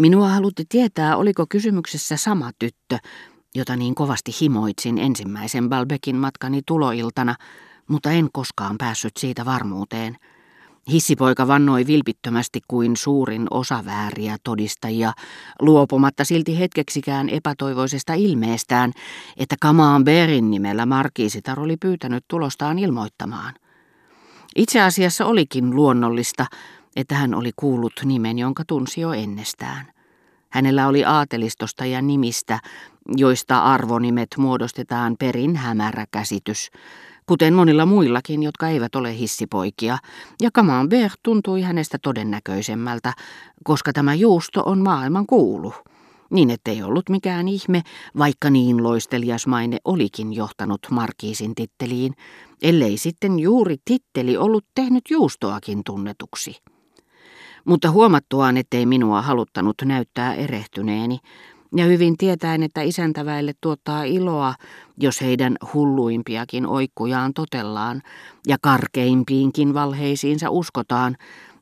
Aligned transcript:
Minua 0.00 0.28
halutti 0.28 0.64
tietää, 0.68 1.16
oliko 1.16 1.46
kysymyksessä 1.48 2.16
sama 2.16 2.50
tyttö, 2.58 2.98
jota 3.54 3.76
niin 3.76 3.94
kovasti 3.94 4.32
himoitsin 4.40 4.98
ensimmäisen 4.98 5.68
Balbekin 5.68 6.16
matkani 6.16 6.60
tuloiltana, 6.66 7.36
mutta 7.88 8.10
en 8.10 8.28
koskaan 8.32 8.78
päässyt 8.78 9.16
siitä 9.16 9.44
varmuuteen. 9.44 10.16
Hissipoika 10.92 11.48
vannoi 11.48 11.86
vilpittömästi 11.86 12.60
kuin 12.68 12.96
suurin 12.96 13.46
osa 13.50 13.84
vääriä 13.84 14.36
todistajia, 14.44 15.12
luopumatta 15.60 16.24
silti 16.24 16.58
hetkeksikään 16.58 17.28
epätoivoisesta 17.28 18.14
ilmeestään, 18.14 18.92
että 19.36 19.56
Berin 20.04 20.50
nimellä 20.50 20.86
markiisitar 20.86 21.60
oli 21.60 21.76
pyytänyt 21.76 22.24
tulostaan 22.28 22.78
ilmoittamaan. 22.78 23.54
Itse 24.56 24.80
asiassa 24.80 25.26
olikin 25.26 25.76
luonnollista, 25.76 26.46
että 26.96 27.14
hän 27.14 27.34
oli 27.34 27.50
kuullut 27.56 27.92
nimen, 28.04 28.38
jonka 28.38 28.62
tunsi 28.66 29.00
jo 29.00 29.12
ennestään. 29.12 29.86
Hänellä 30.50 30.88
oli 30.88 31.04
aatelistosta 31.04 31.84
ja 31.84 32.02
nimistä, 32.02 32.60
joista 33.16 33.58
arvonimet 33.58 34.28
muodostetaan 34.38 35.16
perin 35.18 35.56
hämärä 35.56 36.04
käsitys, 36.10 36.70
kuten 37.26 37.54
monilla 37.54 37.86
muillakin, 37.86 38.42
jotka 38.42 38.68
eivät 38.68 38.94
ole 38.94 39.18
hissipoikia, 39.18 39.98
ja 40.42 40.50
Camembert 40.50 41.14
tuntui 41.22 41.62
hänestä 41.62 41.98
todennäköisemmältä, 42.02 43.12
koska 43.64 43.92
tämä 43.92 44.14
juusto 44.14 44.62
on 44.66 44.78
maailman 44.78 45.26
kuulu. 45.26 45.74
Niin 46.30 46.50
ettei 46.50 46.82
ollut 46.82 47.08
mikään 47.08 47.48
ihme, 47.48 47.82
vaikka 48.18 48.50
niin 48.50 48.82
loistelias 48.82 49.46
maine 49.46 49.78
olikin 49.84 50.32
johtanut 50.32 50.80
markiisin 50.90 51.54
titteliin, 51.54 52.14
ellei 52.62 52.98
sitten 52.98 53.38
juuri 53.38 53.76
titteli 53.84 54.36
ollut 54.36 54.64
tehnyt 54.74 55.04
juustoakin 55.10 55.82
tunnetuksi. 55.84 56.56
Mutta 57.64 57.90
huomattuaan, 57.90 58.56
ettei 58.56 58.86
minua 58.86 59.22
haluttanut 59.22 59.74
näyttää 59.84 60.34
erehtyneeni, 60.34 61.18
ja 61.76 61.84
hyvin 61.84 62.16
tietäen, 62.16 62.62
että 62.62 62.82
isäntäväille 62.82 63.52
tuottaa 63.60 64.04
iloa, 64.04 64.54
jos 64.96 65.20
heidän 65.20 65.56
hulluimpiakin 65.74 66.66
oikkujaan 66.66 67.34
totellaan 67.34 68.02
ja 68.46 68.56
karkeimpiinkin 68.62 69.74
valheisiinsa 69.74 70.50
uskotaan, 70.50 71.16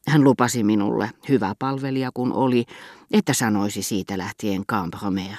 hän 0.08 0.24
lupasi 0.24 0.64
minulle, 0.64 1.10
hyvä 1.28 1.54
palvelija 1.58 2.10
kun 2.14 2.32
oli, 2.32 2.64
että 3.12 3.32
sanoisi 3.34 3.82
siitä 3.82 4.18
lähtien 4.18 4.66
Cambromer. 4.66 5.36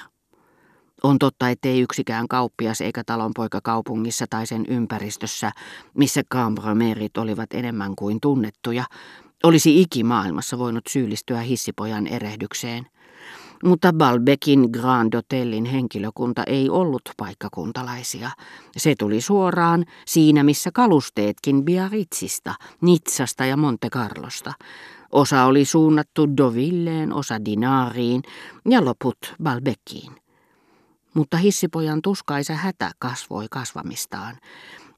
On 1.02 1.18
totta, 1.18 1.48
ettei 1.48 1.80
yksikään 1.80 2.28
kauppias 2.28 2.80
eikä 2.80 3.02
talonpoika 3.06 3.60
kaupungissa 3.62 4.26
tai 4.30 4.46
sen 4.46 4.66
ympäristössä, 4.68 5.52
missä 5.94 6.22
Cambromerit 6.32 7.16
olivat 7.16 7.52
enemmän 7.52 7.96
kuin 7.96 8.20
tunnettuja, 8.20 8.84
olisi 9.44 9.80
ikimaailmassa 9.80 10.58
voinut 10.58 10.84
syyllistyä 10.88 11.40
hissipojan 11.40 12.06
erehdykseen. 12.06 12.86
Mutta 13.64 13.92
Balbekin 13.92 14.68
Grand 14.72 15.14
Hotellin 15.16 15.64
henkilökunta 15.64 16.44
ei 16.46 16.70
ollut 16.70 17.02
paikkakuntalaisia. 17.16 18.30
Se 18.76 18.94
tuli 18.98 19.20
suoraan 19.20 19.84
siinä, 20.06 20.42
missä 20.44 20.70
kalusteetkin 20.72 21.64
Biarritzista, 21.64 22.54
Nitsasta 22.80 23.44
ja 23.44 23.56
Monte 23.56 23.90
Carlosta. 23.90 24.52
Osa 25.12 25.44
oli 25.44 25.64
suunnattu 25.64 26.36
Dovilleen, 26.36 27.12
osa 27.12 27.44
Dinariin 27.44 28.22
ja 28.68 28.84
loput 28.84 29.34
Balbekiin. 29.42 30.12
Mutta 31.14 31.36
hissipojan 31.36 32.02
tuskaisa 32.02 32.54
hätä 32.54 32.90
kasvoi 32.98 33.46
kasvamistaan. 33.50 34.36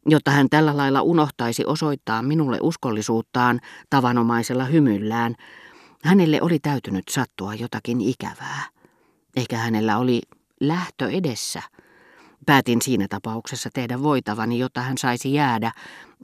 Jotta 0.09 0.31
hän 0.31 0.49
tällä 0.51 0.77
lailla 0.77 1.03
unohtaisi 1.03 1.65
osoittaa 1.67 2.23
minulle 2.23 2.59
uskollisuuttaan 2.63 3.61
tavanomaisella 3.91 4.65
hymyllään, 4.65 5.35
Hänelle 6.07 6.43
oli 6.43 6.59
täytynyt 6.59 7.09
sattua 7.09 7.55
jotakin 7.55 8.01
ikävää. 8.01 8.65
Ehkä 9.37 9.57
hänellä 9.57 9.99
oli 9.99 10.23
lähtö 10.61 11.11
edessä. 11.11 11.63
Päätin 12.47 12.83
siinä 12.83 13.07
tapauksessa 13.09 13.71
tehdä 13.75 14.03
voitavani, 14.03 14.59
jotta 14.59 14.81
hän 14.81 14.99
saisi 14.99 15.33
jäädä. 15.33 15.73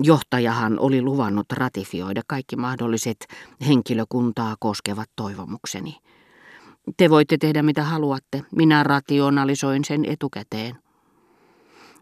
Johtajahan 0.02 0.78
oli 0.78 1.02
luvannut 1.02 1.52
ratifioida 1.52 2.22
kaikki 2.26 2.56
mahdolliset 2.56 3.26
henkilökuntaa 3.66 4.56
koskevat 4.60 5.10
toivomukseni. 5.16 5.98
Te 6.96 7.10
voitte 7.10 7.38
tehdä 7.38 7.62
mitä 7.62 7.84
haluatte. 7.84 8.42
Minä 8.56 8.82
rationalisoin 8.82 9.84
sen 9.84 10.04
etukäteen. 10.04 10.78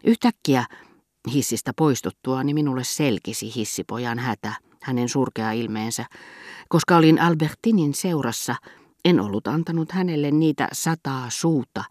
Yhtäkkiä 0.03 0.65
hissistä 1.33 1.71
poistuttua, 1.75 2.43
niin 2.43 2.55
minulle 2.55 2.83
selkisi 2.83 3.55
hissipojan 3.55 4.19
hätä 4.19 4.53
hänen 4.81 5.09
surkea 5.09 5.51
ilmeensä. 5.51 6.05
Koska 6.69 6.97
olin 6.97 7.21
Albertinin 7.21 7.93
seurassa, 7.93 8.55
en 9.05 9.19
ollut 9.19 9.47
antanut 9.47 9.91
hänelle 9.91 10.31
niitä 10.31 10.67
sataa 10.73 11.29
suuta, 11.29 11.83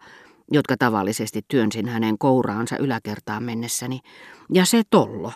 jotka 0.51 0.77
tavallisesti 0.77 1.41
työnsin 1.47 1.87
hänen 1.87 2.17
kouraansa 2.17 2.77
yläkertaan 2.77 3.43
mennessäni. 3.43 3.99
Ja 4.53 4.65
se 4.65 4.81
tollo, 4.89 5.31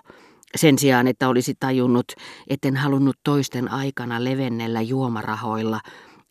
sen 0.55 0.79
sijaan, 0.79 1.07
että 1.07 1.29
olisi 1.29 1.53
tajunnut, 1.59 2.05
etten 2.47 2.77
halunnut 2.77 3.17
toisten 3.23 3.71
aikana 3.71 4.23
levennellä 4.23 4.81
juomarahoilla, 4.81 5.79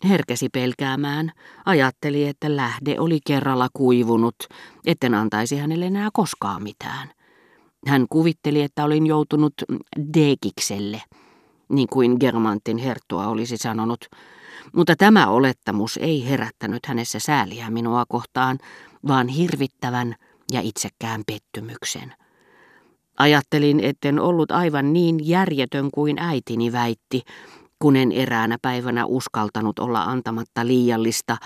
herkesi 0.09 0.49
pelkäämään, 0.49 1.33
ajatteli, 1.65 2.29
että 2.29 2.57
lähde 2.57 3.01
oli 3.01 3.19
kerralla 3.27 3.69
kuivunut, 3.73 4.37
etten 4.87 5.15
antaisi 5.15 5.57
hänelle 5.57 5.87
enää 5.87 6.09
koskaan 6.13 6.63
mitään. 6.63 7.11
Hän 7.87 8.07
kuvitteli, 8.11 8.63
että 8.63 8.85
olin 8.85 9.07
joutunut 9.07 9.55
dekikselle, 10.15 11.03
niin 11.69 11.89
kuin 11.89 12.17
Germantin 12.21 12.79
herttua 12.79 13.27
olisi 13.27 13.57
sanonut, 13.57 14.07
mutta 14.73 14.97
tämä 14.97 15.27
olettamus 15.27 15.97
ei 15.97 16.29
herättänyt 16.29 16.87
hänessä 16.87 17.19
sääliä 17.19 17.71
minua 17.71 18.05
kohtaan, 18.09 18.59
vaan 19.09 19.29
hirvittävän 19.29 20.15
ja 20.53 20.61
itsekään 20.61 21.23
pettymyksen. 21.27 22.15
Ajattelin, 23.19 23.81
etten 23.81 24.21
ollut 24.21 24.51
aivan 24.51 24.93
niin 24.93 25.29
järjetön 25.29 25.91
kuin 25.95 26.19
äitini 26.19 26.73
väitti, 26.73 27.23
kun 27.79 27.97
en 27.97 28.13
eräänä 28.13 28.59
päivänä 28.63 29.07
uskaltanut 29.07 29.79
olla 29.79 30.03
antamatta 30.03 30.67
liiallista, 30.67 31.37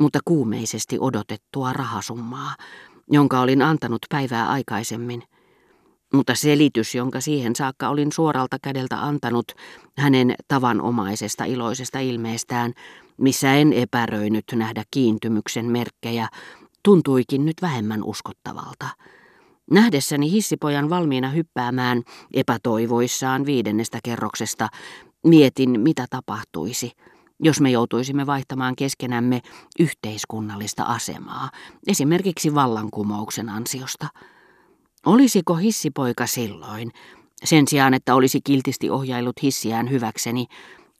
mutta 0.00 0.18
kuumeisesti 0.24 0.96
odotettua 1.00 1.72
rahasummaa, 1.72 2.54
jonka 3.10 3.40
olin 3.40 3.62
antanut 3.62 4.06
päivää 4.10 4.48
aikaisemmin– 4.48 5.22
mutta 6.14 6.34
selitys, 6.34 6.94
jonka 6.94 7.20
siihen 7.20 7.56
saakka 7.56 7.88
olin 7.88 8.12
suoralta 8.12 8.56
kädeltä 8.62 9.02
antanut 9.02 9.52
hänen 9.98 10.34
tavanomaisesta 10.48 11.44
iloisesta 11.44 11.98
ilmeestään, 11.98 12.72
missä 13.16 13.54
en 13.54 13.72
epäröinyt 13.72 14.44
nähdä 14.54 14.82
kiintymyksen 14.90 15.64
merkkejä, 15.64 16.28
tuntuikin 16.84 17.44
nyt 17.44 17.56
vähemmän 17.62 18.04
uskottavalta. 18.04 18.88
Nähdessäni 19.70 20.30
hissipojan 20.30 20.90
valmiina 20.90 21.30
hyppäämään 21.30 22.02
epätoivoissaan 22.34 23.46
viidennestä 23.46 23.98
kerroksesta, 24.04 24.68
mietin 25.26 25.80
mitä 25.80 26.06
tapahtuisi, 26.10 26.92
jos 27.40 27.60
me 27.60 27.70
joutuisimme 27.70 28.26
vaihtamaan 28.26 28.76
keskenämme 28.76 29.40
yhteiskunnallista 29.78 30.82
asemaa, 30.82 31.50
esimerkiksi 31.86 32.54
vallankumouksen 32.54 33.48
ansiosta. 33.48 34.08
Olisiko 35.06 35.54
hissipoika 35.54 36.26
silloin, 36.26 36.90
sen 37.44 37.68
sijaan 37.68 37.94
että 37.94 38.14
olisi 38.14 38.40
kiltisti 38.44 38.90
ohjaillut 38.90 39.42
hissiään 39.42 39.90
hyväkseni, 39.90 40.46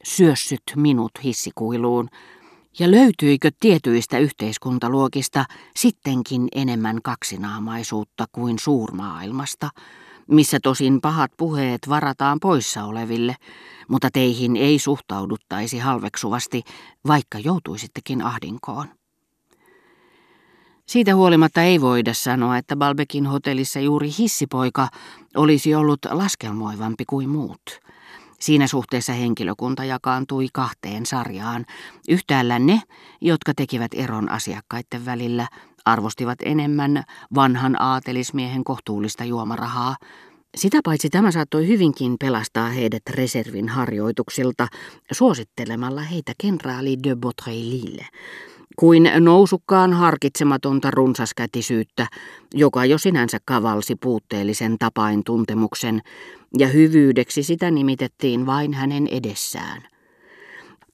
syössyt 0.04 0.62
minut 0.76 1.12
hissikuiluun, 1.24 2.08
ja 2.78 2.90
löytyikö 2.90 3.50
tietyistä 3.60 4.18
yhteiskuntaluokista 4.18 5.44
sittenkin 5.76 6.48
enemmän 6.54 6.98
kaksinaamaisuutta 7.02 8.26
kuin 8.32 8.58
suurmaailmasta, 8.58 9.70
missä 10.28 10.58
tosin 10.62 11.00
pahat 11.00 11.30
puheet 11.36 11.88
varataan 11.88 12.40
poissa 12.40 12.84
oleville, 12.84 13.36
mutta 13.88 14.08
teihin 14.12 14.56
ei 14.56 14.78
suhtauduttaisi 14.78 15.78
halveksuvasti, 15.78 16.62
vaikka 17.06 17.38
joutuisittekin 17.38 18.22
ahdinkoon. 18.22 18.99
Siitä 20.90 21.14
huolimatta 21.14 21.62
ei 21.62 21.80
voida 21.80 22.14
sanoa, 22.14 22.56
että 22.56 22.76
Balbekin 22.76 23.26
hotellissa 23.26 23.80
juuri 23.80 24.10
hissipoika 24.18 24.88
olisi 25.36 25.74
ollut 25.74 25.98
laskelmoivampi 26.10 27.04
kuin 27.04 27.28
muut. 27.28 27.80
Siinä 28.40 28.66
suhteessa 28.66 29.12
henkilökunta 29.12 29.84
jakaantui 29.84 30.46
kahteen 30.52 31.06
sarjaan. 31.06 31.66
Yhtäällä 32.08 32.58
ne, 32.58 32.82
jotka 33.20 33.52
tekivät 33.56 33.94
eron 33.94 34.28
asiakkaiden 34.30 35.04
välillä, 35.04 35.48
arvostivat 35.84 36.38
enemmän 36.44 37.04
vanhan 37.34 37.82
aatelismiehen 37.82 38.64
kohtuullista 38.64 39.24
juomarahaa. 39.24 39.96
Sitä 40.56 40.80
paitsi 40.84 41.10
tämä 41.10 41.30
saattoi 41.30 41.66
hyvinkin 41.66 42.16
pelastaa 42.20 42.68
heidät 42.68 43.02
reservin 43.10 43.68
harjoituksilta 43.68 44.68
suosittelemalla 45.12 46.02
heitä 46.02 46.32
kenraali 46.40 46.96
de 47.02 47.16
Beautreillille, 47.16 48.06
kuin 48.76 49.10
nousukkaan 49.20 49.92
harkitsematonta 49.92 50.90
runsaskätisyyttä, 50.90 52.06
joka 52.54 52.84
jo 52.84 52.98
sinänsä 52.98 53.38
kavalsi 53.44 53.96
puutteellisen 53.96 54.78
tapain 54.78 55.24
tuntemuksen, 55.24 56.00
ja 56.58 56.68
hyvyydeksi 56.68 57.42
sitä 57.42 57.70
nimitettiin 57.70 58.46
vain 58.46 58.74
hänen 58.74 59.06
edessään. 59.06 59.82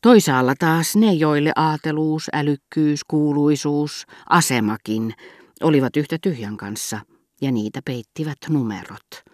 Toisaalla 0.02 0.54
taas 0.58 0.96
ne, 0.96 1.12
joille 1.12 1.52
aateluus, 1.56 2.30
älykkyys, 2.32 3.04
kuuluisuus, 3.04 4.06
asemakin 4.28 5.14
olivat 5.62 5.96
yhtä 5.96 6.16
tyhjän 6.22 6.56
kanssa, 6.56 7.00
ja 7.42 7.52
niitä 7.52 7.80
peittivät 7.84 8.38
numerot. 8.48 9.24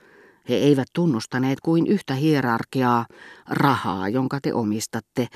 He 0.49 0.55
eivät 0.55 0.89
tunnustaneet 0.93 1.61
kuin 1.61 1.87
yhtä 1.87 2.15
hierarkiaa, 2.15 3.07
rahaa, 3.49 4.09
jonka 4.09 4.39
te 4.43 4.55
omistatte, 4.55 5.27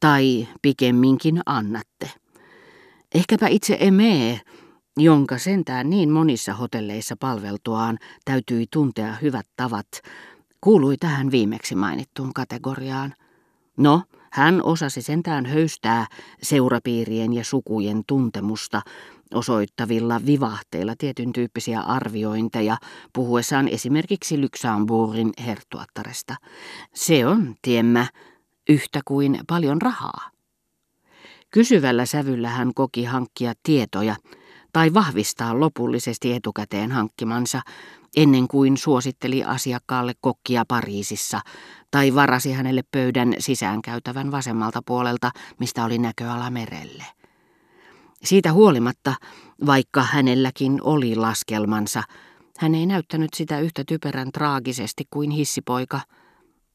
tai 0.00 0.48
pikemminkin 0.62 1.40
annatte. 1.46 2.10
Ehkäpä 3.14 3.48
itse 3.48 3.76
emee, 3.80 4.40
jonka 4.96 5.38
sentään 5.38 5.90
niin 5.90 6.10
monissa 6.10 6.54
hotelleissa 6.54 7.16
palveltuaan 7.20 7.98
täytyi 8.24 8.66
tuntea 8.72 9.14
hyvät 9.22 9.46
tavat, 9.56 9.86
kuului 10.60 10.96
tähän 10.96 11.30
viimeksi 11.30 11.74
mainittuun 11.74 12.34
kategoriaan. 12.34 13.14
No, 13.76 14.02
hän 14.32 14.62
osasi 14.62 15.02
sentään 15.02 15.46
höystää 15.46 16.06
seurapiirien 16.42 17.32
ja 17.32 17.44
sukujen 17.44 18.02
tuntemusta 18.06 18.82
osoittavilla 19.34 20.20
vivahteilla 20.26 20.94
tietyn 20.98 21.32
tyyppisiä 21.32 21.80
arviointeja 21.80 22.76
puhuessaan 23.12 23.68
esimerkiksi 23.68 24.40
Luxemburgin 24.40 25.32
hertuattaresta. 25.46 26.34
Se 26.94 27.26
on, 27.26 27.54
tiemmä, 27.62 28.06
yhtä 28.68 29.00
kuin 29.04 29.40
paljon 29.46 29.82
rahaa. 29.82 30.37
Kysyvällä 31.50 32.06
sävyllä 32.06 32.48
hän 32.48 32.74
koki 32.74 33.04
hankkia 33.04 33.52
tietoja 33.62 34.16
tai 34.72 34.94
vahvistaa 34.94 35.60
lopullisesti 35.60 36.32
etukäteen 36.32 36.92
hankkimansa, 36.92 37.60
ennen 38.16 38.48
kuin 38.48 38.76
suositteli 38.76 39.44
asiakkaalle 39.44 40.12
kokkia 40.20 40.64
Pariisissa 40.68 41.40
tai 41.90 42.14
varasi 42.14 42.52
hänelle 42.52 42.82
pöydän 42.90 43.34
sisäänkäytävän 43.38 44.30
vasemmalta 44.30 44.82
puolelta, 44.86 45.30
mistä 45.58 45.84
oli 45.84 45.98
näköala 45.98 46.50
merelle. 46.50 47.04
Siitä 48.24 48.52
huolimatta, 48.52 49.14
vaikka 49.66 50.02
hänelläkin 50.02 50.78
oli 50.82 51.16
laskelmansa, 51.16 52.02
hän 52.58 52.74
ei 52.74 52.86
näyttänyt 52.86 53.34
sitä 53.34 53.60
yhtä 53.60 53.82
typerän 53.88 54.32
traagisesti 54.32 55.04
kuin 55.10 55.30
hissipoika. 55.30 56.00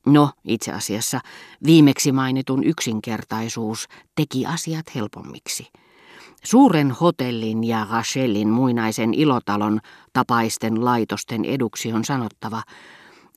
No, 0.06 0.30
itse 0.44 0.72
asiassa 0.72 1.20
viimeksi 1.66 2.12
mainitun 2.12 2.64
yksinkertaisuus 2.64 3.88
teki 4.16 4.46
asiat 4.46 4.96
helpommiksi. 4.96 5.68
Suuren 6.44 6.92
hotellin 6.92 7.64
ja 7.64 7.88
Rachelin 7.92 8.50
muinaisen 8.50 9.14
ilotalon 9.14 9.80
tapaisten 10.14 10.86
laitosten 10.86 11.46
eduksi 11.46 11.94
on 11.94 12.06
sanottava, 12.06 12.64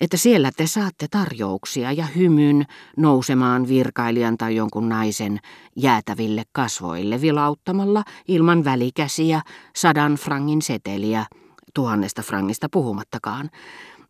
että 0.01 0.17
siellä 0.17 0.51
te 0.57 0.67
saatte 0.67 1.07
tarjouksia 1.11 1.93
ja 1.93 2.07
hymyn 2.07 2.67
nousemaan 2.97 3.69
virkailijan 3.69 4.37
tai 4.37 4.57
jonkun 4.57 4.89
naisen 4.89 5.39
jäätäville 5.77 6.43
kasvoille 6.53 7.21
vilauttamalla 7.21 8.05
ilman 8.29 8.65
välikäsiä 8.65 9.43
sadan 9.77 10.15
frangin 10.15 10.63
seteliä, 10.63 11.27
tuhannesta 11.75 12.23
frangista 12.23 12.69
puhumattakaan, 12.73 13.51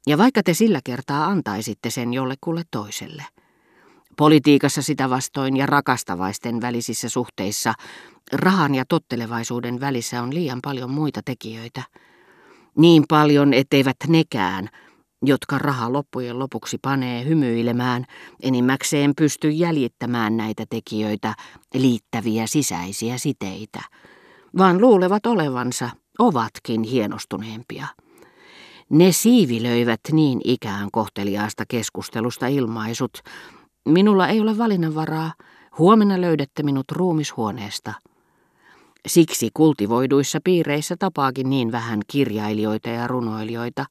ja 0.06 0.18
vaikka 0.18 0.42
te 0.42 0.54
sillä 0.54 0.80
kertaa 0.84 1.24
antaisitte 1.26 1.90
sen 1.90 2.14
jollekulle 2.14 2.62
toiselle. 2.70 3.24
Politiikassa 4.16 4.82
sitä 4.82 5.10
vastoin 5.10 5.56
ja 5.56 5.66
rakastavaisten 5.66 6.60
välisissä 6.60 7.08
suhteissa 7.08 7.74
rahan 8.32 8.74
ja 8.74 8.84
tottelevaisuuden 8.88 9.80
välissä 9.80 10.22
on 10.22 10.34
liian 10.34 10.58
paljon 10.62 10.90
muita 10.90 11.20
tekijöitä. 11.24 11.82
Niin 12.78 13.04
paljon, 13.08 13.54
etteivät 13.54 13.96
nekään, 14.08 14.68
jotka 15.22 15.58
raha 15.58 15.92
loppujen 15.92 16.38
lopuksi 16.38 16.78
panee 16.82 17.24
hymyilemään, 17.24 18.04
enimmäkseen 18.42 19.12
pysty 19.16 19.50
jäljittämään 19.50 20.36
näitä 20.36 20.64
tekijöitä 20.70 21.34
liittäviä 21.74 22.46
sisäisiä 22.46 23.18
siteitä, 23.18 23.80
vaan 24.58 24.80
luulevat 24.80 25.26
olevansa, 25.26 25.90
ovatkin 26.18 26.82
hienostuneempia. 26.82 27.86
Ne 28.90 29.12
siivilöivät 29.12 30.00
niin 30.12 30.40
ikään 30.44 30.88
kohteliaasta 30.92 31.64
keskustelusta 31.68 32.46
ilmaisut, 32.46 33.18
minulla 33.88 34.28
ei 34.28 34.40
ole 34.40 34.58
valinnanvaraa, 34.58 35.32
huomenna 35.78 36.20
löydätte 36.20 36.62
minut 36.62 36.92
ruumishuoneesta. 36.92 37.92
Siksi 39.06 39.50
kultivoiduissa 39.54 40.38
piireissä 40.44 40.96
tapaakin 40.98 41.50
niin 41.50 41.72
vähän 41.72 42.00
kirjailijoita 42.06 42.88
ja 42.88 43.06
runoilijoita, 43.06 43.84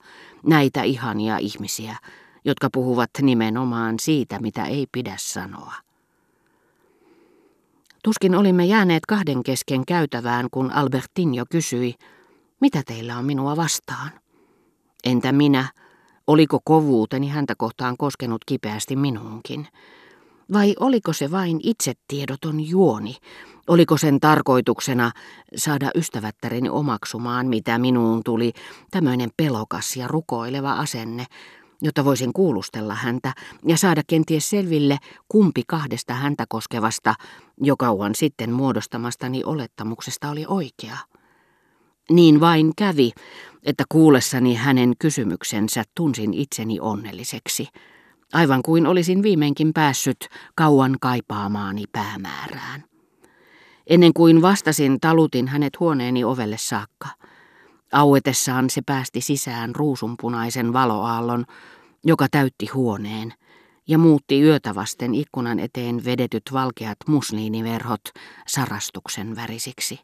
näitä 0.46 0.84
ihania 0.84 1.38
ihmisiä, 1.38 1.98
jotka 2.46 2.70
puhuvat 2.74 3.10
nimenomaan 3.22 3.96
siitä, 4.00 4.40
mitä 4.40 4.66
ei 4.66 4.88
pidä 4.92 5.16
sanoa. 5.18 5.74
Tuskin 8.04 8.36
olimme 8.36 8.66
jääneet 8.66 9.06
kahden 9.06 9.44
kesken 9.44 9.86
käytävään, 9.86 10.48
kun 10.52 10.72
Albertinho 10.72 11.46
kysyi, 11.50 11.94
mitä 12.62 12.84
teillä 12.86 13.18
on 13.18 13.26
minua 13.26 13.58
vastaan? 13.58 14.25
Entä 15.06 15.32
minä? 15.32 15.68
Oliko 16.28 16.60
kovuuteni 16.64 17.28
häntä 17.28 17.54
kohtaan 17.58 17.98
koskenut 17.98 18.42
kipeästi 18.46 18.96
minuunkin? 18.96 19.68
Vai 20.54 20.76
oliko 20.80 21.14
se 21.14 21.32
vain 21.32 21.60
itsetiedoton 21.64 22.68
juoni? 22.68 23.16
Oliko 23.68 23.98
sen 23.98 24.20
tarkoituksena 24.20 25.12
saada 25.56 25.92
ystävättäreni 25.96 26.70
omaksumaan, 26.70 27.48
mitä 27.48 27.78
minuun 27.78 28.22
tuli, 28.26 28.54
tämmöinen 28.92 29.30
pelokas 29.38 29.96
ja 29.96 30.08
rukoileva 30.08 30.74
asenne, 30.74 31.26
jotta 31.82 32.06
voisin 32.06 32.34
kuulustella 32.34 32.96
häntä 32.96 33.34
ja 33.68 33.78
saada 33.78 34.02
kenties 34.08 34.50
selville, 34.50 34.98
kumpi 35.30 35.64
kahdesta 35.68 36.14
häntä 36.14 36.46
koskevasta, 36.50 37.14
jo 37.62 37.78
kauan 37.78 38.16
sitten 38.16 38.52
muodostamastani 38.52 39.44
olettamuksesta 39.44 40.30
oli 40.30 40.46
oikea. 40.48 40.98
Niin 42.10 42.40
vain 42.40 42.72
kävi, 42.78 43.12
että 43.64 43.84
kuullessani 43.90 44.56
hänen 44.56 44.94
kysymyksensä 45.00 45.84
tunsin 45.96 46.34
itseni 46.34 46.80
onnelliseksi– 46.80 47.68
aivan 48.36 48.64
kuin 48.64 48.88
olisin 48.88 49.24
viimeinkin 49.24 49.74
päässyt 49.74 50.28
kauan 50.56 50.96
kaipaamaani 51.02 51.84
päämäärään. 51.92 52.84
Ennen 53.88 54.14
kuin 54.14 54.42
vastasin, 54.42 55.00
talutin 55.00 55.48
hänet 55.48 55.80
huoneeni 55.80 56.24
ovelle 56.24 56.58
saakka. 56.60 57.08
Auetessaan 57.92 58.70
se 58.70 58.82
päästi 58.86 59.22
sisään 59.22 59.76
ruusunpunaisen 59.76 60.74
valoaallon, 60.74 61.46
joka 62.04 62.28
täytti 62.32 62.66
huoneen, 62.74 63.34
ja 63.88 63.98
muutti 63.98 64.42
yötä 64.42 64.76
vasten 64.76 65.16
ikkunan 65.16 65.60
eteen 65.60 66.06
vedetyt 66.06 66.44
valkeat 66.54 66.98
musliiniverhot 67.08 68.02
sarastuksen 68.48 69.36
värisiksi. 69.36 70.00